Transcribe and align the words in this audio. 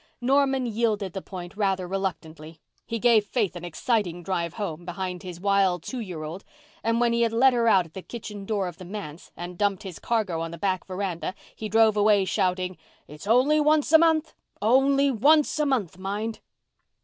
Norman 0.19 0.65
yielded 0.65 1.13
the 1.13 1.21
point 1.21 1.55
rather 1.55 1.87
reluctantly. 1.87 2.59
He 2.87 2.97
gave 2.97 3.23
Faith 3.23 3.55
an 3.55 3.63
exciting 3.63 4.23
drive 4.23 4.55
home, 4.55 4.83
behind 4.83 5.21
his 5.21 5.39
wild 5.39 5.83
two 5.83 5.99
year 5.99 6.23
old, 6.23 6.43
and 6.83 6.99
when 6.99 7.13
he 7.13 7.21
had 7.21 7.31
let 7.31 7.53
her 7.53 7.67
out 7.67 7.85
at 7.85 7.93
the 7.93 8.01
kitchen 8.01 8.43
door 8.43 8.67
of 8.67 8.77
the 8.79 8.83
manse 8.85 9.29
and 9.37 9.59
dumped 9.59 9.83
his 9.83 9.99
cargo 9.99 10.41
on 10.41 10.49
the 10.49 10.57
back 10.57 10.87
veranda 10.87 11.35
he 11.55 11.69
drove 11.69 11.95
away 11.95 12.25
shouting, 12.25 12.77
"It's 13.07 13.27
only 13.27 13.59
once 13.59 13.91
a 13.91 13.99
month—only 13.99 15.11
once 15.11 15.59
a 15.59 15.67
month, 15.67 15.99
mind!" 15.99 16.39